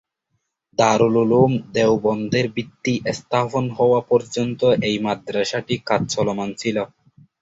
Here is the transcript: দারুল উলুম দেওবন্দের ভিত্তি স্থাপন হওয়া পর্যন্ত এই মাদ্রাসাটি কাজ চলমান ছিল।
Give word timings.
দারুল 0.79 1.15
উলুম 1.23 1.51
দেওবন্দের 1.75 2.45
ভিত্তি 2.55 2.93
স্থাপন 3.17 3.65
হওয়া 3.77 3.99
পর্যন্ত 4.09 4.59
এই 4.87 4.95
মাদ্রাসাটি 5.05 5.75
কাজ 5.89 6.01
চলমান 6.13 6.49
ছিল। 6.57 6.77